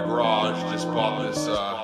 my 0.00 0.06
garage. 0.06 0.60
Just 0.70 0.88
bought 0.88 1.22
this 1.22 1.46
uh, 1.46 1.75